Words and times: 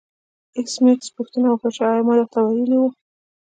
ایس 0.57 0.73
میکس 0.83 1.07
پوښتنه 1.17 1.47
وکړه 1.49 1.71
چې 1.75 1.81
ایا 1.89 2.01
ما 2.07 2.13
درته 2.19 2.39
ویلي 2.41 2.77
وو 2.79 2.89